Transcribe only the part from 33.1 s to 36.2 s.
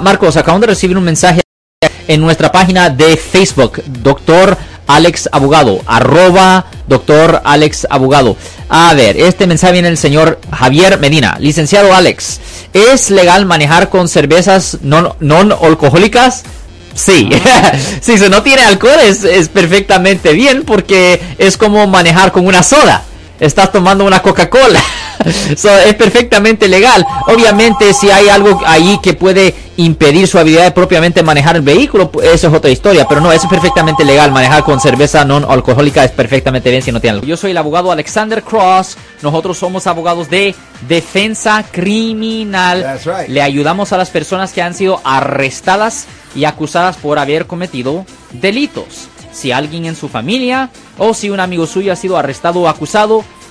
no, eso es perfectamente legal. Manejar con cerveza no alcohólica es